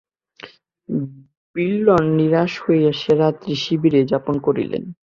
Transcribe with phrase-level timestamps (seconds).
[1.55, 4.83] বিল্বন নিরাশ হইয়া সে রাত্রি শিবিরেই যাপন করিলেন।